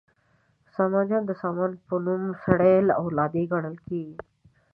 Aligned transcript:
سامانیان 0.75 1.23
د 1.27 1.31
سامان 1.41 1.71
په 1.87 1.95
نوم 2.05 2.23
سړي 2.43 2.73
له 2.87 2.93
اولاده 3.01 3.41
ګڼل 3.51 3.75
کیږي. 3.87 4.15